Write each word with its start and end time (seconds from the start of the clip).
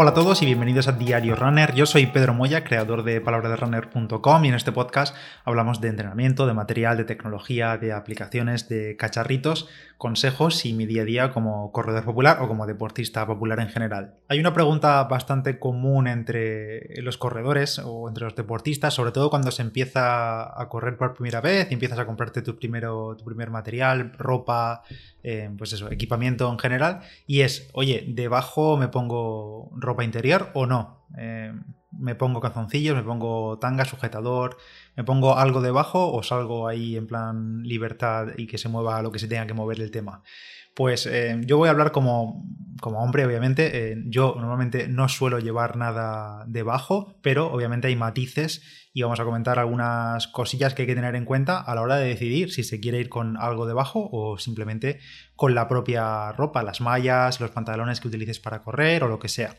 Hola 0.00 0.10
a 0.10 0.14
todos 0.14 0.42
y 0.42 0.46
bienvenidos 0.46 0.86
a 0.86 0.92
Diario 0.92 1.34
Runner. 1.34 1.74
Yo 1.74 1.84
soy 1.84 2.06
Pedro 2.06 2.32
Moya, 2.32 2.62
creador 2.62 3.02
de 3.02 3.20
palabraderunner.com 3.20 4.44
y 4.44 4.48
en 4.48 4.54
este 4.54 4.70
podcast 4.70 5.12
hablamos 5.44 5.80
de 5.80 5.88
entrenamiento, 5.88 6.46
de 6.46 6.54
material, 6.54 6.96
de 6.96 7.02
tecnología, 7.02 7.78
de 7.78 7.92
aplicaciones, 7.92 8.68
de 8.68 8.96
cacharritos, 8.96 9.68
consejos 9.96 10.64
y 10.64 10.72
mi 10.72 10.86
día 10.86 11.02
a 11.02 11.04
día 11.04 11.32
como 11.32 11.72
corredor 11.72 12.04
popular 12.04 12.38
o 12.40 12.46
como 12.46 12.64
deportista 12.68 13.26
popular 13.26 13.58
en 13.58 13.70
general. 13.70 14.14
Hay 14.28 14.38
una 14.38 14.54
pregunta 14.54 15.02
bastante 15.02 15.58
común 15.58 16.06
entre 16.06 17.02
los 17.02 17.18
corredores 17.18 17.80
o 17.84 18.06
entre 18.06 18.22
los 18.22 18.36
deportistas, 18.36 18.94
sobre 18.94 19.10
todo 19.10 19.30
cuando 19.30 19.50
se 19.50 19.62
empieza 19.62 20.62
a 20.62 20.68
correr 20.68 20.96
por 20.96 21.14
primera 21.14 21.40
vez 21.40 21.66
y 21.70 21.74
empiezas 21.74 21.98
a 21.98 22.06
comprarte 22.06 22.40
tu, 22.42 22.56
primero, 22.56 23.16
tu 23.16 23.24
primer 23.24 23.50
material, 23.50 24.12
ropa, 24.16 24.84
eh, 25.24 25.50
pues 25.58 25.72
eso, 25.72 25.90
equipamiento 25.90 26.48
en 26.48 26.60
general, 26.60 27.00
y 27.26 27.40
es, 27.40 27.68
oye, 27.72 28.04
debajo 28.06 28.76
me 28.76 28.86
pongo 28.86 29.68
interior 30.04 30.50
o 30.54 30.66
no. 30.66 31.06
Eh, 31.16 31.52
me 31.92 32.14
pongo 32.14 32.40
calzoncillos, 32.40 32.96
me 32.96 33.02
pongo 33.02 33.58
tanga, 33.58 33.84
sujetador, 33.84 34.56
me 34.96 35.04
pongo 35.04 35.36
algo 35.36 35.60
debajo 35.60 36.12
o 36.12 36.22
salgo 36.22 36.68
ahí 36.68 36.96
en 36.96 37.06
plan 37.06 37.62
libertad 37.62 38.28
y 38.36 38.46
que 38.46 38.58
se 38.58 38.68
mueva 38.68 39.02
lo 39.02 39.10
que 39.10 39.18
se 39.18 39.28
tenga 39.28 39.46
que 39.46 39.54
mover 39.54 39.80
el 39.80 39.90
tema. 39.90 40.22
Pues 40.74 41.06
eh, 41.06 41.40
yo 41.44 41.56
voy 41.56 41.66
a 41.66 41.72
hablar 41.72 41.90
como, 41.90 42.44
como 42.80 43.02
hombre, 43.02 43.26
obviamente. 43.26 43.92
Eh, 43.92 43.96
yo 44.06 44.36
normalmente 44.38 44.86
no 44.86 45.08
suelo 45.08 45.40
llevar 45.40 45.76
nada 45.76 46.44
debajo, 46.46 47.18
pero 47.20 47.52
obviamente 47.52 47.88
hay 47.88 47.96
matices 47.96 48.62
y 48.92 49.02
vamos 49.02 49.18
a 49.18 49.24
comentar 49.24 49.58
algunas 49.58 50.28
cosillas 50.28 50.74
que 50.74 50.82
hay 50.82 50.86
que 50.86 50.94
tener 50.94 51.16
en 51.16 51.24
cuenta 51.24 51.58
a 51.58 51.74
la 51.74 51.82
hora 51.82 51.96
de 51.96 52.06
decidir 52.06 52.52
si 52.52 52.62
se 52.62 52.78
quiere 52.78 53.00
ir 53.00 53.08
con 53.08 53.36
algo 53.36 53.66
debajo 53.66 54.08
o 54.12 54.38
simplemente 54.38 55.00
con 55.34 55.54
la 55.54 55.66
propia 55.66 56.30
ropa, 56.32 56.62
las 56.62 56.80
mallas, 56.80 57.40
los 57.40 57.50
pantalones 57.50 58.00
que 58.00 58.08
utilices 58.08 58.38
para 58.38 58.62
correr 58.62 59.02
o 59.02 59.08
lo 59.08 59.18
que 59.18 59.28
sea. 59.28 59.56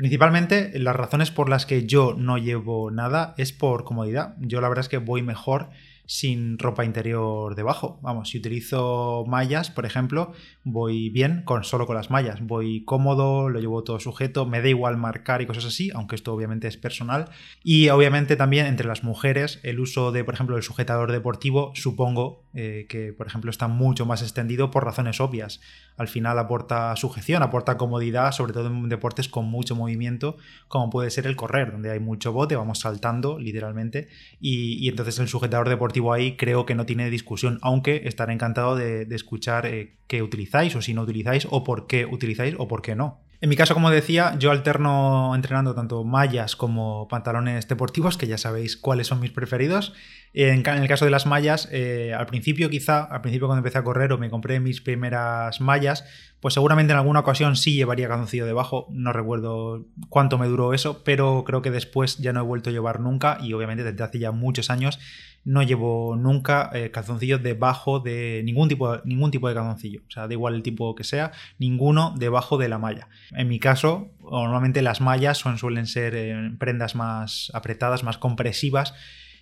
Principalmente 0.00 0.72
las 0.78 0.96
razones 0.96 1.30
por 1.30 1.50
las 1.50 1.66
que 1.66 1.84
yo 1.86 2.14
no 2.16 2.38
llevo 2.38 2.90
nada 2.90 3.34
es 3.36 3.52
por 3.52 3.84
comodidad. 3.84 4.34
Yo 4.38 4.62
la 4.62 4.70
verdad 4.70 4.84
es 4.84 4.88
que 4.88 4.96
voy 4.96 5.20
mejor 5.20 5.68
sin 6.06 6.58
ropa 6.58 6.86
interior 6.86 7.54
debajo. 7.54 8.00
Vamos, 8.00 8.30
si 8.30 8.38
utilizo 8.38 9.26
mallas, 9.28 9.70
por 9.70 9.84
ejemplo, 9.84 10.32
voy 10.64 11.10
bien 11.10 11.42
con 11.44 11.64
solo 11.64 11.86
con 11.86 11.96
las 11.96 12.10
mallas. 12.10 12.40
Voy 12.40 12.82
cómodo, 12.86 13.50
lo 13.50 13.60
llevo 13.60 13.84
todo 13.84 14.00
sujeto, 14.00 14.46
me 14.46 14.62
da 14.62 14.68
igual 14.68 14.96
marcar 14.96 15.42
y 15.42 15.46
cosas 15.46 15.66
así, 15.66 15.90
aunque 15.94 16.16
esto 16.16 16.32
obviamente 16.32 16.66
es 16.66 16.78
personal. 16.78 17.26
Y 17.62 17.90
obviamente 17.90 18.36
también 18.36 18.64
entre 18.64 18.88
las 18.88 19.04
mujeres 19.04 19.60
el 19.64 19.80
uso 19.80 20.12
de, 20.12 20.24
por 20.24 20.32
ejemplo, 20.32 20.56
el 20.56 20.62
sujetador 20.62 21.12
deportivo, 21.12 21.72
supongo 21.74 22.42
eh, 22.54 22.86
que, 22.88 23.12
por 23.12 23.26
ejemplo, 23.26 23.50
está 23.50 23.68
mucho 23.68 24.06
más 24.06 24.22
extendido 24.22 24.70
por 24.70 24.84
razones 24.84 25.20
obvias. 25.20 25.60
Al 25.96 26.08
final 26.08 26.38
aporta 26.38 26.94
sujeción, 26.96 27.42
aporta 27.42 27.76
comodidad, 27.76 28.32
sobre 28.32 28.52
todo 28.52 28.68
en 28.68 28.88
deportes 28.88 29.28
con 29.28 29.46
mucho 29.46 29.76
movimiento, 29.76 30.36
como 30.68 30.90
puede 30.90 31.10
ser 31.10 31.26
el 31.26 31.36
correr, 31.36 31.72
donde 31.72 31.90
hay 31.90 32.00
mucho 32.00 32.32
bote, 32.32 32.56
vamos 32.56 32.80
saltando 32.80 33.38
literalmente, 33.38 34.08
y 34.40 34.88
entonces 34.88 35.18
el 35.18 35.28
sujetador 35.28 35.68
deportivo 35.68 36.12
ahí 36.12 36.36
creo 36.36 36.66
que 36.66 36.74
no 36.74 36.86
tiene 36.86 37.10
discusión, 37.10 37.58
aunque 37.62 38.02
estaré 38.04 38.32
encantado 38.32 38.76
de, 38.76 39.06
escuchar 39.10 39.66
eh, 39.66 39.98
qué 40.06 40.22
utilizáis 40.22 40.74
o 40.76 40.82
si 40.82 40.94
no 40.94 41.02
utilizáis 41.02 41.46
o 41.50 41.64
por 41.64 41.86
qué 41.86 42.06
utilizáis 42.06 42.54
o 42.58 42.68
por 42.68 42.82
qué 42.82 42.94
no. 42.94 43.20
En 43.42 43.48
mi 43.48 43.56
caso, 43.56 43.72
como 43.72 43.90
decía, 43.90 44.36
yo 44.38 44.50
alterno 44.50 45.34
entrenando 45.34 45.74
tanto 45.74 46.04
mallas 46.04 46.56
como 46.56 47.08
pantalones 47.08 47.66
deportivos, 47.68 48.18
que 48.18 48.26
ya 48.26 48.36
sabéis 48.36 48.76
cuáles 48.76 49.06
son 49.06 49.18
mis 49.20 49.30
preferidos. 49.30 49.94
En, 50.32 50.64
el 50.64 50.88
caso 50.88 51.04
de 51.04 51.10
las 51.10 51.26
mallas, 51.26 51.68
eh, 51.72 52.14
al 52.16 52.26
principio 52.26 52.70
quizá, 52.70 53.02
al 53.02 53.20
principio 53.20 53.48
cuando 53.48 53.58
empecé 53.58 53.78
a 53.78 53.84
correr 53.84 54.12
o 54.12 54.18
me 54.18 54.30
compré 54.30 54.60
mis 54.60 54.80
primeras 54.80 55.60
mallas, 55.60 56.04
pues 56.40 56.54
seguramente 56.54 56.92
en 56.92 56.98
alguna 56.98 57.20
ocasión 57.20 57.56
sí 57.56 57.74
llevaría 57.74 58.06
calzoncillo 58.06 58.46
debajo, 58.46 58.86
no 58.90 59.12
recuerdo 59.12 59.86
cuánto 60.08 60.38
me 60.38 60.46
duró 60.46 60.72
eso, 60.72 61.02
pero 61.02 61.42
creo 61.44 61.62
que 61.62 61.72
después 61.72 62.18
ya 62.18 62.32
no 62.32 62.40
he 62.40 62.44
vuelto 62.44 62.70
a 62.70 62.72
llevar 62.72 63.00
nunca 63.00 63.38
y 63.42 63.52
obviamente 63.54 63.82
desde 63.82 64.04
hace 64.04 64.18
ya 64.20 64.30
muchos 64.30 64.70
años 64.70 65.00
no 65.44 65.62
llevo 65.62 66.16
nunca 66.16 66.70
eh, 66.74 66.90
calzoncillo 66.92 67.38
debajo 67.38 67.98
de 67.98 68.42
ningún 68.44 68.68
tipo, 68.68 68.98
ningún 69.04 69.32
tipo 69.32 69.48
de 69.48 69.54
calzoncillo. 69.54 70.02
O 70.06 70.10
sea, 70.10 70.28
da 70.28 70.32
igual 70.32 70.54
el 70.54 70.62
tipo 70.62 70.94
que 70.94 71.02
sea, 71.02 71.32
ninguno 71.58 72.14
debajo 72.16 72.56
de 72.56 72.68
la 72.68 72.78
malla. 72.78 73.08
En 73.32 73.48
mi 73.48 73.58
caso, 73.58 74.10
normalmente 74.20 74.80
las 74.82 75.00
mallas 75.00 75.38
son, 75.38 75.58
suelen 75.58 75.86
ser 75.86 76.14
eh, 76.14 76.52
prendas 76.58 76.94
más 76.94 77.50
apretadas, 77.52 78.04
más 78.04 78.18
compresivas 78.18 78.94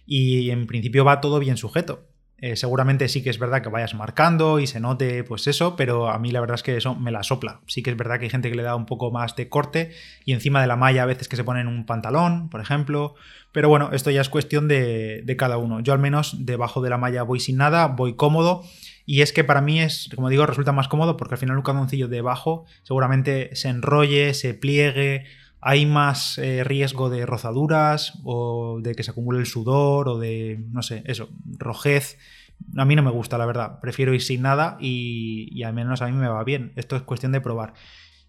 y 0.08 0.50
en 0.50 0.66
principio 0.66 1.04
va 1.04 1.20
todo 1.20 1.38
bien 1.38 1.58
sujeto. 1.58 2.08
Eh, 2.40 2.54
seguramente 2.54 3.08
sí 3.08 3.24
que 3.24 3.30
es 3.30 3.38
verdad 3.40 3.62
que 3.62 3.68
vayas 3.68 3.94
marcando 3.94 4.60
y 4.60 4.68
se 4.68 4.78
note 4.78 5.24
pues 5.24 5.48
eso, 5.48 5.74
pero 5.74 6.08
a 6.08 6.20
mí 6.20 6.30
la 6.30 6.40
verdad 6.40 6.54
es 6.54 6.62
que 6.62 6.76
eso 6.76 6.94
me 6.94 7.10
la 7.10 7.24
sopla. 7.24 7.60
Sí 7.66 7.82
que 7.82 7.90
es 7.90 7.96
verdad 7.96 8.18
que 8.18 8.26
hay 8.26 8.30
gente 8.30 8.48
que 8.48 8.56
le 8.56 8.62
da 8.62 8.76
un 8.76 8.86
poco 8.86 9.10
más 9.10 9.34
de 9.34 9.48
corte 9.48 9.90
y 10.24 10.32
encima 10.32 10.60
de 10.60 10.68
la 10.68 10.76
malla 10.76 11.02
a 11.02 11.06
veces 11.06 11.28
que 11.28 11.34
se 11.34 11.42
ponen 11.42 11.66
un 11.66 11.84
pantalón, 11.84 12.48
por 12.48 12.60
ejemplo. 12.60 13.16
Pero 13.50 13.68
bueno, 13.68 13.90
esto 13.92 14.10
ya 14.10 14.20
es 14.20 14.28
cuestión 14.28 14.68
de, 14.68 15.22
de 15.24 15.36
cada 15.36 15.58
uno. 15.58 15.80
Yo 15.80 15.92
al 15.92 15.98
menos 15.98 16.46
debajo 16.46 16.80
de 16.80 16.90
la 16.90 16.96
malla 16.96 17.24
voy 17.24 17.40
sin 17.40 17.56
nada, 17.56 17.88
voy 17.88 18.14
cómodo. 18.14 18.62
Y 19.04 19.22
es 19.22 19.32
que 19.32 19.42
para 19.42 19.60
mí 19.60 19.80
es, 19.80 20.08
como 20.14 20.28
digo, 20.28 20.46
resulta 20.46 20.70
más 20.70 20.86
cómodo 20.86 21.16
porque 21.16 21.34
al 21.34 21.38
final 21.38 21.56
un 21.56 21.62
calzoncillo 21.62 22.06
debajo 22.06 22.66
seguramente 22.84 23.56
se 23.56 23.68
enrolle, 23.68 24.32
se 24.34 24.54
pliegue, 24.54 25.24
hay 25.60 25.86
más 25.86 26.38
eh, 26.38 26.62
riesgo 26.64 27.10
de 27.10 27.26
rozaduras 27.26 28.18
o 28.24 28.80
de 28.80 28.94
que 28.94 29.02
se 29.02 29.10
acumule 29.10 29.38
el 29.38 29.46
sudor 29.46 30.08
o 30.08 30.18
de, 30.18 30.64
no 30.70 30.82
sé, 30.82 31.02
eso, 31.06 31.28
rojez. 31.58 32.18
A 32.76 32.84
mí 32.84 32.96
no 32.96 33.02
me 33.02 33.10
gusta, 33.10 33.38
la 33.38 33.46
verdad. 33.46 33.80
Prefiero 33.80 34.14
ir 34.14 34.22
sin 34.22 34.42
nada 34.42 34.76
y, 34.80 35.48
y 35.52 35.62
al 35.62 35.74
menos 35.74 36.02
a 36.02 36.06
mí 36.06 36.12
me 36.12 36.28
va 36.28 36.44
bien. 36.44 36.72
Esto 36.76 36.96
es 36.96 37.02
cuestión 37.02 37.32
de 37.32 37.40
probar. 37.40 37.74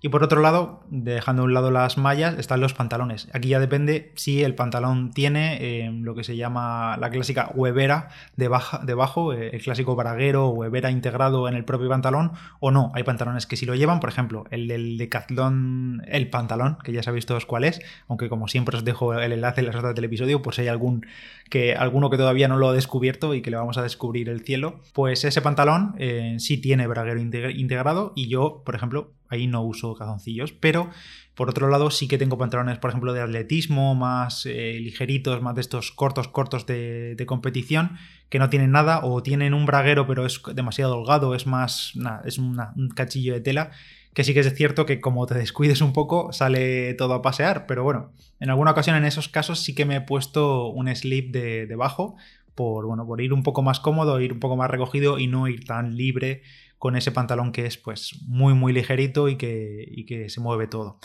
Y 0.01 0.07
por 0.07 0.23
otro 0.23 0.41
lado, 0.41 0.81
dejando 0.89 1.41
a 1.41 1.45
un 1.45 1.53
lado 1.53 1.71
las 1.71 1.97
mallas, 1.97 2.37
están 2.37 2.61
los 2.61 2.73
pantalones. 2.73 3.27
Aquí 3.33 3.49
ya 3.49 3.59
depende 3.59 4.13
si 4.15 4.43
el 4.43 4.55
pantalón 4.55 5.11
tiene 5.11 5.57
eh, 5.59 5.91
lo 5.91 6.15
que 6.15 6.23
se 6.23 6.37
llama 6.37 6.95
la 6.97 7.09
clásica 7.09 7.51
huevera 7.53 8.07
debajo, 8.37 9.33
eh, 9.33 9.49
el 9.51 9.61
clásico 9.61 9.97
braguero 9.97 10.47
o 10.47 10.49
huevera 10.51 10.89
integrado 10.89 11.49
en 11.49 11.55
el 11.55 11.65
propio 11.65 11.89
pantalón 11.89 12.31
o 12.61 12.71
no. 12.71 12.93
Hay 12.95 13.03
pantalones 13.03 13.45
que 13.45 13.57
sí 13.57 13.65
lo 13.65 13.75
llevan, 13.75 13.99
por 13.99 14.09
ejemplo, 14.09 14.45
el 14.51 14.69
del 14.69 14.97
Decathlon, 14.97 16.03
el 16.07 16.29
pantalón, 16.29 16.77
que 16.81 16.93
ya 16.93 17.03
sabéis 17.03 17.25
todos 17.25 17.45
cuál 17.45 17.65
es, 17.65 17.81
aunque 18.07 18.29
como 18.29 18.47
siempre 18.47 18.77
os 18.77 18.85
dejo 18.85 19.13
el 19.13 19.33
enlace 19.33 19.59
en 19.59 19.67
las 19.67 19.75
notas 19.75 19.95
del 19.95 20.05
episodio, 20.05 20.41
pues 20.41 20.55
si 20.55 20.61
hay 20.61 20.69
algún 20.69 21.05
que, 21.49 21.75
alguno 21.75 22.09
que 22.09 22.15
todavía 22.15 22.47
no 22.47 22.55
lo 22.55 22.69
ha 22.69 22.73
descubierto 22.73 23.33
y 23.33 23.41
que 23.41 23.51
le 23.51 23.57
vamos 23.57 23.77
a 23.77 23.83
descubrir 23.83 24.29
el 24.29 24.45
cielo, 24.45 24.79
pues 24.93 25.25
ese 25.25 25.41
pantalón 25.41 25.95
eh, 25.97 26.37
sí 26.39 26.57
tiene 26.57 26.87
braguero 26.87 27.19
integrado 27.19 28.13
y 28.15 28.29
yo, 28.29 28.61
por 28.63 28.75
ejemplo, 28.75 29.11
ahí 29.29 29.47
no 29.47 29.61
uso 29.61 29.95
calzoncillos, 29.95 30.51
pero 30.51 30.89
por 31.35 31.49
otro 31.49 31.69
lado 31.69 31.89
sí 31.91 32.07
que 32.07 32.17
tengo 32.17 32.37
pantalones, 32.37 32.79
por 32.79 32.89
ejemplo, 32.89 33.13
de 33.13 33.21
atletismo, 33.21 33.95
más 33.95 34.45
eh, 34.45 34.77
ligeritos, 34.81 35.41
más 35.41 35.55
de 35.55 35.61
estos 35.61 35.91
cortos, 35.91 36.27
cortos 36.27 36.65
de, 36.65 37.23
competición, 37.27 37.97
que 38.29 38.39
no 38.39 38.49
tienen 38.49 38.71
nada 38.71 39.05
o 39.05 39.23
tienen 39.23 39.53
un 39.53 39.65
braguero 39.65 40.05
pero 40.05 40.25
es 40.25 40.41
demasiado 40.53 40.97
holgado, 40.97 41.35
es 41.35 41.47
más, 41.47 41.93
es 42.25 42.37
un 42.37 42.57
cachillo 42.93 43.33
de 43.33 43.41
tela, 43.41 43.71
que 44.13 44.23
sí 44.23 44.33
que 44.33 44.41
es 44.41 44.53
cierto 44.53 44.85
que 44.85 44.99
como 44.99 45.25
te 45.27 45.35
descuides 45.37 45.81
un 45.81 45.93
poco 45.93 46.33
sale 46.33 46.93
todo 46.95 47.13
a 47.13 47.21
pasear, 47.21 47.65
pero 47.67 47.83
bueno, 47.83 48.11
en 48.39 48.49
alguna 48.49 48.71
ocasión 48.71 48.95
en 48.95 49.05
esos 49.05 49.29
casos 49.29 49.59
sí 49.61 49.73
que 49.73 49.85
me 49.85 49.97
he 49.97 50.01
puesto 50.01 50.67
un 50.67 50.93
slip 50.93 51.31
de 51.31 51.67
debajo 51.67 52.15
por, 52.55 52.85
bueno, 52.85 53.05
por 53.05 53.21
ir 53.21 53.31
un 53.31 53.43
poco 53.43 53.61
más 53.61 53.79
cómodo, 53.79 54.19
ir 54.19 54.33
un 54.33 54.41
poco 54.41 54.57
más 54.57 54.69
recogido 54.69 55.17
y 55.19 55.27
no 55.27 55.47
ir 55.47 55.63
tan 55.63 55.95
libre 55.95 56.41
con 56.79 56.95
ese 56.95 57.11
pantalón 57.11 57.51
que 57.51 57.67
es 57.67 57.77
pues 57.77 58.17
muy 58.25 58.55
muy 58.55 58.73
ligerito 58.73 59.29
y 59.29 59.35
que, 59.35 60.05
que 60.07 60.29
se 60.29 60.41
mueve 60.41 60.65
todo. 60.65 60.99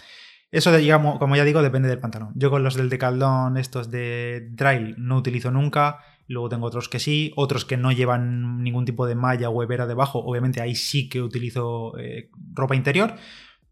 Eso, 0.50 0.70
como 1.18 1.34
ya 1.34 1.44
digo, 1.44 1.62
depende 1.62 1.88
del 1.88 1.98
pantalón. 1.98 2.30
Yo 2.36 2.48
con 2.48 2.62
los 2.62 2.76
del 2.76 2.88
Decathlon, 2.88 3.56
estos 3.56 3.90
de 3.90 4.52
Trail, 4.56 4.94
no 4.98 5.16
utilizo 5.16 5.50
nunca. 5.50 5.98
Luego 6.28 6.48
tengo 6.48 6.66
otros 6.66 6.88
que 6.88 7.00
sí, 7.00 7.32
otros 7.34 7.64
que 7.64 7.76
no 7.76 7.90
llevan 7.90 8.62
ningún 8.62 8.84
tipo 8.84 9.04
de 9.04 9.16
malla 9.16 9.50
o 9.50 9.62
hebera 9.64 9.88
debajo. 9.88 10.20
Obviamente 10.20 10.60
ahí 10.60 10.76
sí 10.76 11.08
que 11.08 11.22
utilizo 11.22 11.98
eh, 11.98 12.30
ropa 12.52 12.76
interior. 12.76 13.16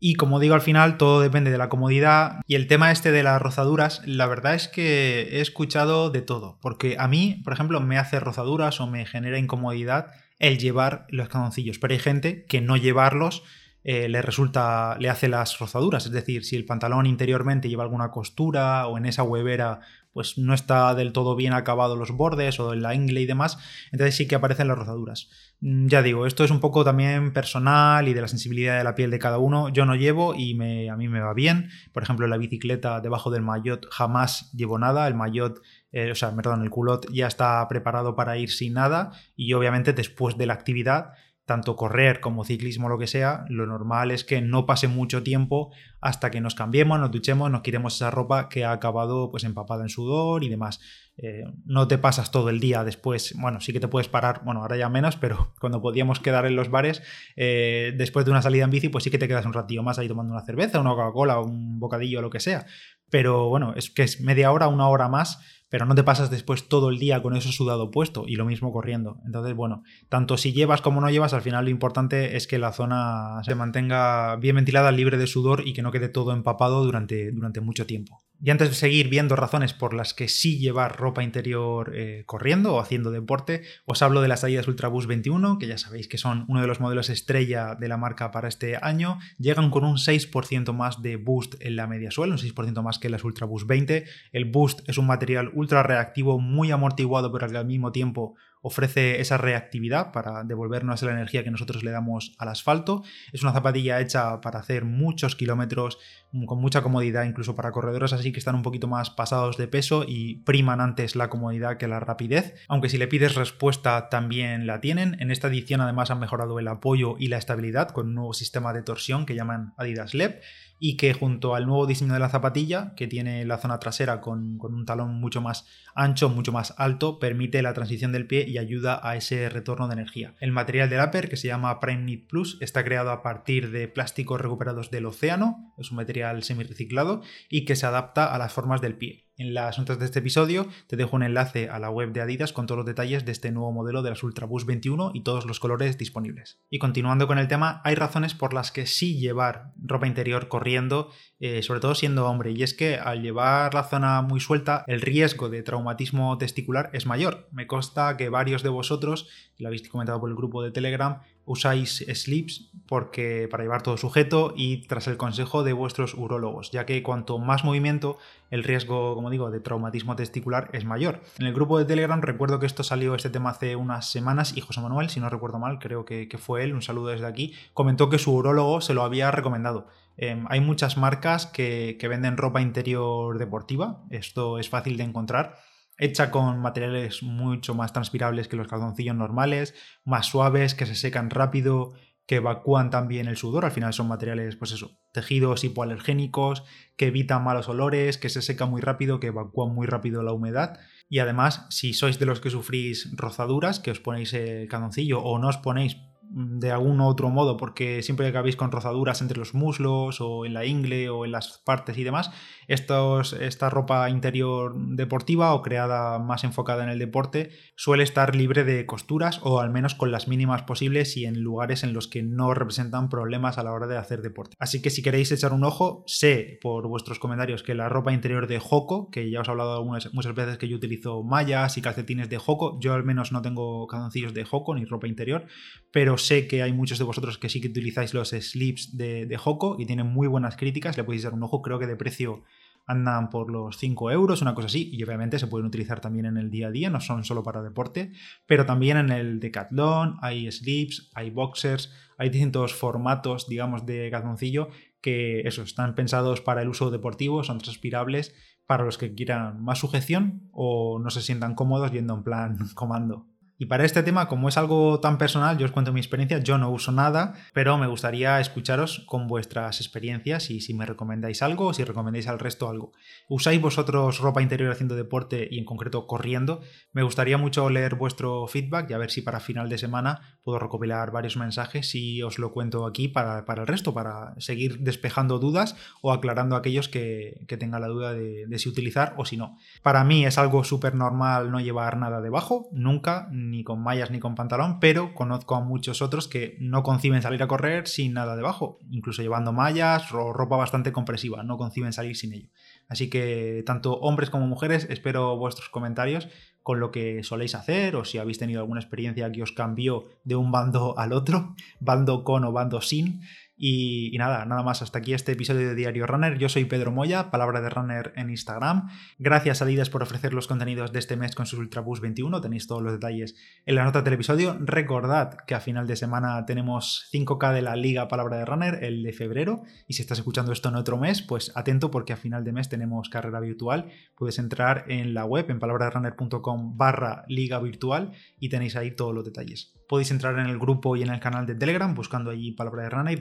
Y 0.01 0.15
como 0.15 0.41
digo, 0.41 0.57
al 0.57 0.61
final 0.61 0.99
todo 0.99 1.21
depende 1.21 1.53
de 1.53 1.59
la 1.59 1.69
comodidad. 1.69 2.41
Y 2.49 2.57
el 2.57 2.67
tema 2.67 2.91
este 2.91 3.13
de 3.13 3.23
las 3.23 3.41
rozaduras, 3.41 4.03
la 4.05 4.27
verdad 4.27 4.57
es 4.57 4.67
que 4.67 5.29
he 5.31 5.41
escuchado 5.41 6.11
de 6.11 6.23
todo. 6.23 6.59
Porque 6.61 6.97
a 6.99 7.07
mí, 7.07 7.41
por 7.45 7.53
ejemplo, 7.53 7.81
me 7.81 7.97
hace 7.97 8.19
rozaduras 8.19 8.81
o 8.81 8.89
me 8.89 9.07
genera 9.07 9.39
incomodidad 9.39 10.09
el 10.43 10.59
llevar 10.59 11.07
los 11.09 11.29
calzoncillos. 11.29 11.79
Pero 11.79 11.95
hay 11.95 12.01
gente 12.01 12.45
que 12.45 12.61
no 12.61 12.77
llevarlos 12.77 13.45
eh, 13.85 14.09
le 14.09 14.21
resulta, 14.23 14.97
le 14.99 15.09
hace 15.09 15.29
las 15.29 15.59
rozaduras. 15.59 16.05
Es 16.05 16.13
decir, 16.13 16.45
si 16.45 16.57
el 16.57 16.67
pantalón 16.67 17.07
interiormente 17.07 17.69
lleva 17.69 17.85
alguna 17.85 18.11
costura 18.11 18.87
o 18.89 18.99
en 18.99 19.07
esa 19.07 19.23
huevera 19.23 19.81
pues 20.13 20.39
no 20.39 20.55
está 20.55 20.95
del 20.95 21.13
todo 21.13 21.37
bien 21.37 21.53
acabado 21.53 21.97
los 21.97 22.11
bordes 22.11 22.61
o 22.61 22.75
la 22.75 22.95
ingle 22.95 23.21
y 23.21 23.27
demás, 23.27 23.59
entonces 23.93 24.17
sí 24.17 24.29
que 24.29 24.35
aparecen 24.35 24.69
las 24.69 24.79
rozaduras. 24.79 25.31
Mm, 25.61 25.87
ya 25.89 26.03
digo, 26.03 26.27
esto 26.27 26.45
es 26.45 26.51
un 26.51 26.61
poco 26.61 26.85
también 26.85 27.33
personal 27.33 28.09
y 28.09 28.15
de 28.15 28.21
la 28.21 28.29
sensibilidad 28.29 28.79
de 28.79 28.85
la 28.85 28.95
piel 28.95 29.11
de 29.11 29.19
cada 29.19 29.39
uno. 29.39 29.69
Yo 29.69 29.87
no 29.87 29.95
llevo 29.95 30.35
y 30.35 30.55
me, 30.55 30.91
a 30.91 30.97
mí 30.97 31.09
me 31.09 31.21
va 31.21 31.35
bien. 31.35 31.71
Por 31.93 32.03
ejemplo, 32.03 32.27
en 32.27 32.31
la 32.31 32.39
bicicleta 32.39 33.01
debajo 33.01 33.31
del 33.31 33.43
maillot 33.43 33.87
jamás 33.91 34.53
llevo 34.53 34.79
nada. 34.79 35.07
El 35.07 35.15
maillot 35.15 35.61
eh, 35.93 36.11
o 36.11 36.15
sea, 36.15 36.35
perdón, 36.35 36.63
el 36.63 36.71
culot 36.71 37.07
ya 37.13 37.27
está 37.27 37.67
preparado 37.69 38.17
para 38.17 38.39
ir 38.39 38.51
sin 38.51 38.73
nada 38.73 39.13
y 39.37 39.53
obviamente 39.53 39.93
después 39.93 40.39
de 40.39 40.47
la 40.47 40.55
actividad 40.55 41.13
tanto 41.53 41.77
correr 41.77 42.21
como 42.21 42.47
ciclismo, 42.47 42.89
lo 42.89 42.99
que 42.99 43.07
sea, 43.07 43.45
lo 43.51 43.67
normal 43.67 44.11
es 44.11 44.25
que 44.25 44.41
no 44.41 44.65
pase 44.65 44.89
mucho 44.89 45.23
tiempo 45.23 45.71
hasta 46.01 46.31
que 46.31 46.41
nos 46.41 46.55
cambiemos, 46.55 46.99
nos 46.99 47.11
duchemos, 47.11 47.51
nos 47.51 47.61
quitemos 47.61 47.95
esa 47.95 48.11
ropa 48.11 48.49
que 48.49 48.65
ha 48.65 48.73
acabado 48.73 49.31
pues 49.31 49.45
empapada 49.45 49.83
en 49.83 49.91
sudor 49.91 50.45
y 50.45 50.49
demás. 50.49 50.81
Eh, 51.19 51.45
no 51.67 51.89
te 51.89 51.99
pasas 51.99 52.31
todo 52.31 52.49
el 52.49 52.59
día 52.59 52.85
después, 52.85 53.35
bueno, 53.39 53.61
sí 53.61 53.75
que 53.75 53.81
te 53.81 53.89
puedes 53.89 54.09
parar, 54.09 54.41
bueno, 54.47 54.63
ahora 54.63 54.79
ya 54.79 54.89
menos, 54.89 55.17
pero 55.17 55.53
cuando 55.61 55.83
podíamos 55.83 56.21
quedar 56.21 56.47
en 56.47 56.57
los 56.57 56.71
bares, 56.71 57.03
eh, 57.37 57.93
después 57.99 58.25
de 58.25 58.31
una 58.31 58.41
salida 58.41 58.65
en 58.65 58.71
bici, 58.71 58.89
pues 58.89 59.05
sí 59.05 59.11
que 59.11 59.19
te 59.19 59.29
quedas 59.29 59.45
un 59.45 59.53
ratillo 59.53 59.83
más 59.83 59.99
ahí 59.99 60.09
tomando 60.09 60.33
una 60.33 60.43
cerveza, 60.43 60.81
una 60.81 60.95
Coca-Cola, 60.95 61.39
un 61.39 61.79
bocadillo, 61.79 62.23
lo 62.23 62.31
que 62.31 62.41
sea. 62.41 62.65
Pero 63.11 63.51
bueno, 63.51 63.75
es 63.77 63.91
que 63.91 64.05
es 64.05 64.23
media 64.23 64.51
hora, 64.53 64.69
una 64.69 64.89
hora 64.89 65.09
más 65.09 65.39
pero 65.73 65.87
no 65.87 65.95
te 65.95 66.05
pasas 66.05 66.29
después 66.29 66.69
todo 66.69 66.91
el 66.91 66.99
día 66.99 67.23
con 67.23 67.35
eso 67.35 67.51
sudado 67.51 67.91
puesto 67.91 68.25
y 68.27 68.37
lo 68.37 68.45
mismo 68.45 68.75
corriendo. 68.75 69.17
Entonces, 69.25 69.55
bueno, 69.57 69.85
tanto 70.11 70.37
si 70.37 70.53
llevas 70.53 70.83
como 70.83 71.01
no 71.01 71.09
llevas, 71.09 71.33
al 71.33 71.41
final 71.41 71.65
lo 71.65 71.71
importante 71.71 72.37
es 72.37 72.47
que 72.47 72.59
la 72.59 72.73
zona 72.73 73.41
se 73.43 73.55
mantenga 73.55 74.37
bien 74.37 74.57
ventilada, 74.57 74.93
libre 74.93 75.17
de 75.17 75.27
sudor 75.27 75.67
y 75.67 75.73
que 75.73 75.81
no 75.81 75.91
quede 75.91 76.11
todo 76.11 76.35
empapado 76.35 76.85
durante, 76.85 77.33
durante 77.33 77.63
mucho 77.63 77.87
tiempo. 77.87 78.23
Y 78.45 78.51
antes 78.51 78.71
de 78.71 78.75
seguir 78.75 79.09
viendo 79.09 79.37
razones 79.37 79.73
por 79.73 79.95
las 79.95 80.15
que 80.15 80.27
sí 80.27 80.59
llevar 80.59 80.99
ropa 80.99 81.23
interior 81.23 81.93
eh, 81.95 82.25
corriendo 82.27 82.75
o 82.75 82.81
haciendo 82.81 83.13
deporte, 83.13 83.63
os 83.85 84.03
hablo 84.03 84.21
de 84.21 84.27
las 84.27 84.43
Adidas 84.43 84.67
Ultraboost 84.67 85.07
21, 85.07 85.59
que 85.59 85.69
ya 85.69 85.79
sabéis 85.79 86.09
que 86.09 86.19
son 86.19 86.45
uno 86.49 86.61
de 86.61 86.67
los 86.67 86.81
modelos 86.81 87.09
estrella 87.09 87.77
de 87.77 87.87
la 87.87 87.99
marca 87.99 88.33
para 88.33 88.49
este 88.49 88.77
año. 88.83 89.21
Llegan 89.39 89.71
con 89.71 89.85
un 89.85 89.97
6% 89.97 90.73
más 90.73 91.03
de 91.03 91.15
boost 91.15 91.55
en 91.61 91.77
la 91.77 91.87
media 91.87 92.11
suela, 92.11 92.35
un 92.35 92.41
6% 92.41 92.83
más 92.83 92.99
que 92.99 93.11
las 93.11 93.23
Ultraboost 93.23 93.69
20. 93.69 94.07
El 94.33 94.47
boost 94.47 94.89
es 94.89 94.99
un 94.99 95.07
material 95.07 95.53
ultra 95.55 95.85
reactivo, 95.85 96.41
muy 96.41 96.73
amortiguado, 96.73 97.31
pero 97.31 97.47
al 97.47 97.65
mismo 97.65 97.93
tiempo 97.93 98.35
ofrece 98.63 99.21
esa 99.21 99.37
reactividad 99.37 100.13
para 100.13 100.45
devolvernos 100.45 101.03
la 101.03 101.13
energía 101.13 101.45
que 101.45 101.51
nosotros 101.51 101.83
le 101.83 101.91
damos 101.91 102.35
al 102.39 102.49
asfalto. 102.49 103.03
Es 103.33 103.43
una 103.43 103.53
zapatilla 103.53 104.01
hecha 104.01 104.41
para 104.41 104.61
hacer 104.61 104.85
muchos 104.85 105.37
kilómetros 105.37 105.99
con 106.47 106.61
mucha 106.61 106.81
comodidad, 106.81 107.25
incluso 107.25 107.55
para 107.55 107.73
corredores 107.73 108.13
así 108.13 108.33
que 108.33 108.39
están 108.39 108.55
un 108.55 108.63
poquito 108.63 108.87
más 108.87 109.11
pasados 109.11 109.59
de 109.59 109.69
peso 109.69 110.05
y 110.07 110.37
priman 110.37 110.81
antes 110.81 111.17
la 111.17 111.29
comodidad 111.29 111.77
que 111.77 111.89
la 111.89 112.01
rapidez. 112.01 112.55
Aunque 112.69 112.89
si 112.89 112.99
le 112.99 113.09
pides 113.09 113.35
respuesta 113.35 114.09
también 114.09 114.67
la 114.67 114.81
tienen. 114.81 115.17
En 115.21 115.31
esta 115.31 115.49
edición 115.49 115.81
además 115.81 116.11
han 116.11 116.21
mejorado 116.21 116.59
el 116.59 116.69
apoyo 116.69 117.17
y 117.19 117.29
la 117.29 117.39
estabilidad 117.39 117.91
con 117.91 118.09
un 118.09 118.15
nuevo 118.15 118.33
sistema 118.33 118.73
de 118.73 118.83
torsión 118.83 119.27
que 119.27 119.35
llaman 119.35 119.75
Adidas 119.77 120.15
LEP 120.15 120.41
y 120.85 120.97
que 120.97 121.15
junto 121.15 121.55
al 121.55 121.65
nuevo 121.65 121.87
diseño 121.87 122.13
de 122.13 122.19
la 122.19 122.29
zapatilla, 122.29 122.93
que 122.97 123.07
tiene 123.07 123.45
la 123.45 123.59
zona 123.59 123.79
trasera 123.79 124.21
con, 124.21 124.59
un 124.61 124.85
talón 124.85 125.15
mucho 125.15 125.41
más 125.41 125.65
ancho, 125.95 126.29
mucho 126.29 126.51
más 126.51 126.75
alto, 126.77 127.21
permite 127.21 127.63
la 127.63 127.73
transición 127.73 128.11
del 128.11 128.27
pie 128.27 128.49
y 128.49 128.59
ayuda 128.59 128.99
a 129.01 129.15
ese 129.15 129.49
retorno 129.49 129.87
de 129.87 129.93
energía. 129.93 130.35
El 130.41 130.51
material 130.51 130.91
del 130.91 131.05
upper, 131.05 131.29
que 131.29 131.37
se 131.37 131.47
llama 131.47 131.79
Prime 131.79 132.27
Plus, 132.29 132.59
está 132.61 132.83
creado 132.83 133.13
a 133.13 133.23
partir 133.23 133.71
de 133.71 133.87
plásticos 133.87 134.41
recuperados 134.41 134.91
del 134.91 135.07
océano, 135.07 135.73
es 135.79 135.93
un 135.93 135.99
material 135.99 136.43
semi-reciclado 136.43 137.23
y 137.49 137.65
que 137.65 137.77
se 137.77 137.87
adapta 137.87 138.35
a 138.35 138.39
las 138.39 138.53
formas 138.53 138.81
del 138.81 138.97
pie. 138.97 139.29
En 139.39 139.55
las 139.55 139.79
notas 139.79 139.99
de 139.99 140.05
este 140.05 140.19
episodio 140.19 140.67
te 140.89 140.97
dejo 140.97 141.17
un 141.17 141.23
enlace 141.23 141.71
a 141.71 141.79
la 141.79 141.89
web 141.89 142.13
de 142.13 142.21
Adidas 142.21 142.53
con 142.53 142.67
todos 142.67 142.77
los 142.77 142.87
detalles 142.87 143.25
de 143.25 143.33
este 143.33 143.51
nuevo 143.51 143.73
modelo 143.73 144.03
de 144.03 144.11
las 144.11 144.23
Ultraboost 144.23 144.67
21 144.67 145.13
y 145.15 145.23
todos 145.23 145.47
los 145.47 145.59
colores 145.59 145.97
disponibles. 145.97 146.61
Y 146.69 146.79
continuando 146.79 147.27
con 147.27 147.39
el 147.39 147.49
tema, 147.49 147.81
hay 147.83 147.95
razones 147.95 148.35
por 148.35 148.53
las 148.53 148.73
que 148.73 148.85
sí 148.85 149.19
llevar 149.19 149.73
ropa 149.83 150.07
interior 150.07 150.49
corriendo, 150.49 151.11
eh, 151.41 151.63
sobre 151.63 151.81
todo 151.81 151.95
siendo 151.95 152.27
hombre, 152.27 152.51
y 152.51 152.63
es 152.63 152.75
que 152.75 152.97
al 152.97 153.23
llevar 153.23 153.73
la 153.73 153.85
zona 153.85 154.21
muy 154.21 154.39
suelta, 154.39 154.85
el 154.87 155.01
riesgo 155.01 155.49
de 155.49 155.63
traumatismo 155.63 156.37
testicular 156.37 156.91
es 156.93 157.07
mayor. 157.07 157.49
Me 157.53 157.67
consta 157.67 158.19
que 158.19 158.29
varios 158.29 158.63
de 158.63 158.69
vosotros, 158.69 159.31
lo 159.63 159.69
habéis 159.69 159.89
comentado 159.89 160.21
por 160.21 160.29
el 160.29 160.37
grupo 160.37 160.63
de 160.63 160.71
Telegram, 160.71 161.23
usáis 161.45 162.05
slips 162.13 162.71
porque 162.87 163.49
para 163.51 163.63
llevar 163.63 163.83
todo 163.83 163.97
sujeto 163.97 164.53
y 164.57 164.87
tras 164.87 165.07
el 165.07 165.17
consejo 165.17 165.63
de 165.63 165.73
vuestros 165.73 166.15
urólogos, 166.15 166.71
ya 166.71 166.87
que 166.87 167.03
cuanto 167.03 167.39
más 167.39 167.65
movimiento, 167.65 168.19
el 168.51 168.65
riesgo, 168.65 169.15
como 169.15 169.31
digo, 169.31 169.51
de 169.51 169.61
traumatismo 169.61 170.17
testicular 170.17 170.69
es 170.73 170.85
mayor. 170.85 171.21
En 171.39 171.47
el 171.47 171.55
grupo 171.55 171.79
de 171.79 171.85
Telegram 171.85 172.21
recuerdo 172.21 172.59
que 172.59 172.67
esto 172.67 172.83
salió 172.83 173.15
este 173.15 173.31
tema 173.31 173.51
hace 173.51 173.77
unas 173.77 174.11
semanas 174.11 174.57
y 174.57 174.61
José 174.61 174.81
Manuel, 174.81 175.09
si 175.09 175.21
no 175.21 175.31
recuerdo 175.31 175.59
mal, 175.59 175.79
creo 175.79 176.05
que, 176.05 176.29
fue 176.39 176.65
él, 176.65 176.75
un 176.75 176.83
saludo 176.83 177.09
desde 177.09 177.27
aquí, 177.27 177.55
comentó 177.73 178.09
que 178.09 178.19
su 178.19 178.33
urólogo 178.33 178.81
se 178.81 178.95
lo 178.95 179.03
había 179.03 179.31
recomendado. 179.31 179.87
Em, 180.17 180.45
hay 180.49 180.61
muchas 180.61 180.97
marcas 180.97 181.47
que 181.47 182.07
venden 182.09 182.37
ropa 182.37 182.61
interior 182.61 183.39
deportiva, 183.39 184.03
esto 184.11 184.59
es 184.59 184.69
fácil 184.69 184.97
de 184.97 185.05
encontrar 185.05 185.57
hecha 185.99 186.31
con 186.31 186.59
materiales 186.61 187.23
mucho 187.23 187.75
más 187.75 187.93
transpirables 187.93 188.49
que 188.49 188.57
los 188.57 188.69
calzoncillos 188.69 189.17
normales, 189.17 189.75
más 190.05 190.27
suaves, 190.27 190.75
que 190.75 190.87
se 190.87 190.95
secan 190.95 191.31
rápido, 191.31 191.95
que 192.27 192.37
evacúan 192.37 192.91
también 192.91 193.29
el 193.29 193.37
sudor. 193.37 193.65
Al 193.65 193.73
final 193.73 193.93
son 193.93 194.09
materiales, 194.09 194.57
pues 194.57 194.73
eso, 194.73 194.99
tejidos 195.13 195.65
hipoalergénicos, 195.65 196.65
que 196.97 197.07
evitan 197.07 197.45
malos 197.45 197.69
olores, 197.69 198.19
que 198.19 198.29
se 198.29 198.43
secan 198.43 198.71
muy 198.71 198.81
rápido, 198.81 199.21
que 199.21 199.29
evacúan 199.29 199.75
muy 199.75 199.87
rápido 199.87 200.23
la 200.23 200.33
humedad. 200.33 200.79
Y 201.09 201.19
además, 201.19 201.67
si 201.71 201.93
sois 201.93 202.19
de 202.19 202.27
los 202.27 202.41
que 202.41 202.51
sufrís 202.51 203.11
rozaduras, 203.17 203.81
que 203.81 203.91
os 203.91 204.01
ponéis 204.01 204.33
el 204.35 204.69
calzoncillo 204.69 205.21
o 205.23 205.39
no 205.39 205.49
os 205.49 205.59
ponéis 205.59 205.97
de 206.35 206.71
algún 206.71 207.01
otro 207.01 207.29
modo, 207.29 207.57
porque 207.57 208.03
siempre 208.03 208.27
que 208.27 208.31
acabéis 208.31 208.57
con 208.57 208.73
rozaduras 208.73 209.21
entre 209.21 209.39
los 209.39 209.55
muslos 209.55 210.21
o 210.21 210.47
en 210.47 210.55
la 210.55 210.65
ingle 210.65 211.11
o 211.11 211.25
en 211.25 211.33
las 211.33 211.63
partes 211.65 211.99
y 211.99 212.05
demás, 212.05 212.31
esta 212.69 213.71
ropa 213.71 214.09
interior 214.09 214.75
deportiva 214.77 215.55
o 215.55 215.63
creada 215.63 216.19
más 216.19 216.45
enfocada 216.45 216.85
en 216.85 216.91
el 216.91 216.99
deporte 216.99 217.51
suele 217.77 218.03
estar 218.03 218.35
libre 218.35 218.65
de 218.65 218.87
costuras 218.87 219.41
o 219.43 219.61
al 219.61 219.71
menos 219.71 219.95
con 219.95 220.11
las 220.11 220.29
mínimas 220.29 220.63
posibles 220.63 221.17
y 221.17 221.27
en 221.27 221.41
lugares 221.41 221.83
en 221.85 221.93
los 221.93 222.09
que 222.09 222.23
no 222.23 222.55
representan 222.55 223.09
problemas 223.09 223.59
a 223.59 223.63
la 223.63 223.73
hora 223.73 223.87
de 223.87 223.99
hacer 223.99 224.23
deporte. 224.23 224.57
Así 224.59 224.81
que 224.81 224.91
si 224.91 225.03
queréis 225.03 225.33
echar 225.33 225.53
un 225.53 225.65
ojo, 225.65 226.05
sé 226.07 226.59
por 226.63 226.89
vuestros 226.89 227.19
comentarios 227.19 227.63
que 227.63 227.75
la 227.75 227.89
ropa 227.89 228.13
interior 228.13 228.47
de 228.47 228.59
Joko, 228.59 229.11
que 229.11 229.31
ya 229.31 229.41
os 229.41 229.49
he 229.49 229.51
hablado 229.51 229.85
muchas 229.85 230.35
veces 230.35 230.57
que 230.57 230.69
yo 230.69 230.77
utilizo 230.77 231.23
mallas 231.23 231.77
y 231.77 231.83
calcetines 231.83 232.31
de 232.31 232.39
Joko, 232.39 232.79
yo 232.81 232.95
al 232.95 233.05
menos 233.05 233.33
no 233.33 233.43
tengo 233.43 233.87
calzoncillos 233.87 234.33
de 234.33 234.45
Joko 234.45 234.75
ni 234.75 234.85
ropa 234.85 235.09
interior, 235.09 235.47
pero 235.91 236.17
sé 236.27 236.47
que 236.47 236.63
hay 236.63 236.73
muchos 236.73 236.99
de 236.99 237.05
vosotros 237.05 237.39
que 237.39 237.49
sí 237.49 237.61
que 237.61 237.69
utilizáis 237.69 238.15
los 238.15 238.31
slips 238.31 238.97
de, 238.97 239.27
de 239.27 239.39
y 239.79 239.87
tienen 239.87 240.07
muy 240.07 240.27
buenas 240.27 240.57
críticas, 240.57 240.97
le 240.97 241.05
podéis 241.05 241.23
dar 241.23 241.35
un 241.35 241.43
ojo, 241.43 241.63
creo 241.63 241.79
que 241.79 241.87
de 241.87 241.97
precio 241.97 242.43
andan 242.87 243.31
por 243.31 243.51
los 243.51 243.77
5 243.79 244.11
euros, 244.11 244.43
una 244.43 244.55
cosa 244.55 244.67
así, 244.67 244.91
y 244.93 245.03
obviamente 245.03 245.39
se 245.39 245.47
pueden 245.47 245.67
utilizar 245.67 246.01
también 246.01 246.27
en 246.27 246.37
el 246.37 246.51
día 246.51 246.69
a 246.69 246.71
día, 246.71 246.91
no 246.91 247.01
son 247.01 247.25
solo 247.25 247.43
para 247.43 247.63
deporte, 247.63 248.13
pero 248.47 248.67
también 248.67 248.97
en 248.97 249.11
el 249.11 249.41
Decathlon, 249.41 250.17
hay 250.21 250.51
slips, 250.51 251.11
hay 251.15 251.31
boxers, 251.31 251.93
hay 252.19 252.31
distintos 252.31 252.75
formatos, 252.75 253.49
digamos, 253.49 253.87
de 253.87 254.11
calzoncillo 254.11 254.69
que 255.01 255.41
eso, 255.41 255.63
están 255.63 255.95
pensados 255.95 256.41
para 256.41 256.63
el 256.63 256.69
uso 256.69 256.91
deportivo, 256.91 257.43
son 257.45 257.59
transpirables 257.59 258.35
para 258.67 258.85
los 258.85 258.99
que 258.99 259.15
quieran 259.15 259.63
más 259.63 259.79
sujeción 259.79 260.49
o 260.53 260.99
no 260.99 261.11
se 261.11 261.23
sientan 261.23 261.55
cómodos 261.55 261.91
yendo 261.91 262.15
en 262.15 262.23
plan 262.23 262.57
comando. 262.75 263.27
Y 263.63 263.67
para 263.67 263.85
este 263.85 264.03
tema, 264.03 264.27
como 264.27 264.49
es 264.49 264.57
algo 264.57 264.99
tan 264.99 265.19
personal, 265.19 265.57
yo 265.57 265.67
os 265.67 265.71
cuento 265.71 265.93
mi 265.93 266.01
experiencia, 266.01 266.39
yo 266.39 266.59
no 266.59 266.69
uso 266.69 266.91
nada, 266.91 267.35
pero 267.55 267.79
me 267.79 267.87
gustaría 267.87 268.41
escucharos 268.41 269.05
con 269.07 269.29
vuestras 269.29 269.81
experiencias 269.81 270.51
y 270.51 270.61
si 270.61 270.75
me 270.75 270.85
recomendáis 270.85 271.43
algo 271.43 271.67
o 271.67 271.73
si 271.73 271.85
recomendáis 271.85 272.27
al 272.27 272.41
resto 272.41 272.69
algo. 272.69 272.91
¿Usáis 273.29 273.61
vosotros 273.61 274.19
ropa 274.19 274.43
interior 274.43 274.73
haciendo 274.73 274.97
deporte 274.97 275.47
y 275.49 275.61
en 275.61 275.65
concreto 275.65 276.09
corriendo? 276.09 276.61
Me 276.93 277.05
gustaría 277.05 277.39
mucho 277.39 277.71
leer 277.71 277.95
vuestro 277.95 278.49
feedback 278.49 278.91
y 278.91 278.95
a 278.95 278.99
ver 278.99 279.13
si 279.13 279.23
para 279.23 279.39
final 279.39 279.69
de 279.69 279.79
semana 279.79 280.41
puedo 280.43 280.59
recopilar 280.59 281.11
varios 281.11 281.37
mensajes 281.37 281.95
y 281.95 282.23
os 282.23 282.39
lo 282.39 282.53
cuento 282.53 282.87
aquí 282.87 283.09
para, 283.09 283.45
el 283.47 283.67
resto, 283.67 283.95
para 283.95 284.35
seguir 284.39 284.81
despejando 284.81 285.39
dudas 285.39 285.77
o 286.01 286.13
aclarando 286.13 286.57
a 286.57 286.59
aquellos 286.59 286.89
que, 286.89 287.45
tengan 287.59 287.83
la 287.83 287.89
duda 287.89 288.13
de, 288.15 288.47
de 288.47 288.59
si 288.59 288.69
utilizar 288.69 289.15
o 289.17 289.25
si 289.25 289.37
no. 289.37 289.57
Para 289.83 290.05
mí 290.05 290.25
es 290.25 290.39
algo 290.39 290.65
súper 290.65 290.95
normal 290.95 291.51
no 291.51 291.61
llevar 291.61 291.97
nada 291.97 292.21
debajo, 292.21 292.69
nunca 292.73 293.29
ni 293.31 293.63
con 293.63 293.83
mallas 293.83 294.11
ni 294.11 294.19
con 294.19 294.35
pantalón, 294.35 294.81
pero 294.81 295.15
conozco 295.15 295.55
a 295.55 295.61
muchos 295.61 296.03
otros 296.03 296.29
que 296.29 296.57
no 296.61 296.83
conciben 296.83 297.23
salir 297.23 297.43
a 297.43 297.49
correr 297.49 297.87
sin 297.87 298.15
nada 298.15 298.37
debajo, 298.37 298.79
incluso 298.91 299.23
llevando 299.23 299.53
mallas 299.53 300.13
o 300.13 300.33
ropa 300.33 300.57
bastante 300.57 300.93
compresiva, 300.93 301.43
no 301.43 301.57
conciben 301.57 301.93
salir 301.93 302.17
sin 302.17 302.33
ello. 302.33 302.49
Así 302.89 303.09
que 303.09 303.63
tanto 303.65 303.95
hombres 304.01 304.31
como 304.31 304.47
mujeres 304.47 304.87
espero 304.91 305.37
vuestros 305.37 305.69
comentarios 305.69 306.29
con 306.63 306.81
lo 306.81 306.91
que 306.91 307.23
soléis 307.23 307.55
hacer 307.55 307.97
o 307.97 308.05
si 308.05 308.19
habéis 308.19 308.39
tenido 308.39 308.61
alguna 308.61 308.81
experiencia 308.81 309.31
que 309.33 309.43
os 309.43 309.53
cambió 309.53 310.05
de 310.25 310.37
un 310.37 310.53
bando 310.53 310.99
al 310.99 311.13
otro, 311.13 311.55
bando 311.81 312.25
con 312.25 312.45
o 312.45 312.53
bando 312.53 312.81
sin, 312.81 313.23
Y, 313.57 314.17
nada, 314.19 314.45
nada 314.45 314.63
más, 314.63 314.83
hasta 314.83 314.99
aquí 314.99 315.15
este 315.15 315.33
episodio 315.33 315.69
de 315.69 315.75
Diario 315.75 316.07
Runner. 316.07 316.39
Yo 316.39 316.49
soy 316.49 316.65
Pedro 316.65 316.91
Moya, 316.91 317.31
palabra 317.31 317.61
de 317.61 317.71
runner 317.71 318.13
en 318.17 318.31
Instagram. 318.31 318.89
Gracias 319.19 319.61
a 319.61 319.65
Adidas 319.65 319.91
por 319.91 320.03
ofrecer 320.03 320.35
los 320.35 320.49
contenidos 320.49 320.93
de 320.93 320.99
este 320.99 321.17
mes 321.17 321.35
con 321.35 321.47
sus 321.47 321.59
Ultraboost 321.59 322.03
21. 322.03 322.41
Tenéis 322.41 322.67
todos 322.67 322.83
los 322.83 322.93
detalles 322.93 323.37
en 323.67 323.75
la 323.75 323.85
nota 323.85 324.03
del 324.03 324.15
episodio. 324.15 324.57
Recordad 324.59 325.37
que 325.47 325.55
a 325.55 325.61
final 325.61 325.87
de 325.87 325.97
semana 325.97 326.45
tenemos 326.47 327.09
5K 327.13 327.53
de 327.55 327.63
la 327.63 327.77
Liga 327.77 328.09
Palabra 328.09 328.39
de 328.39 328.45
Runner, 328.47 328.83
el 328.83 329.03
de 329.03 329.13
febrero. 329.13 329.63
Y 329.87 329.95
si 329.95 330.03
estás 330.03 330.19
escuchando 330.19 330.53
esto 330.53 330.69
en 330.69 330.77
otro 330.77 330.99
mes, 330.99 331.23
pues 331.23 331.53
atento 331.55 331.91
porque 331.91 332.13
a 332.13 332.17
final 332.17 332.45
de 332.45 332.53
mes 332.53 332.69
tenemos 332.69 333.09
carrera 333.09 333.41
virtual. 333.41 333.91
Puedes 334.17 334.39
entrar 334.39 334.87
en 334.89 335.15
la 335.15 335.25
web 335.25 335.51
en 335.51 335.59
palabraderunner.com 335.59 336.77
barra 336.77 337.25
liga 337.29 337.59
virtual 337.59 338.13
y 338.41 338.49
tenéis 338.49 338.77
ahí 338.77 338.91
todos 338.97 339.15
los 339.15 339.25
detalles. 339.25 339.75
Podéis 339.89 340.11
entrar 340.11 340.39
en 340.39 340.47
el 340.47 340.59
grupo 340.59 340.97
y 340.97 341.03
en 341.03 341.11
el 341.11 341.21
canal 341.21 341.45
de 341.45 341.55
Telegram 341.55 341.95
buscando 341.95 342.31
allí 342.31 342.53
Palabra 342.53 342.85
de 342.85 342.91
Runner 342.91 343.13
y 343.13 343.21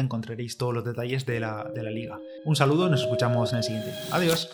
encontraréis 0.00 0.56
todos 0.56 0.74
los 0.74 0.84
detalles 0.84 1.26
de 1.26 1.40
la, 1.40 1.70
de 1.74 1.82
la 1.82 1.90
liga. 1.90 2.18
Un 2.44 2.56
saludo, 2.56 2.88
nos 2.88 3.02
escuchamos 3.02 3.52
en 3.52 3.58
el 3.58 3.64
siguiente. 3.64 3.92
Adiós. 4.10 4.50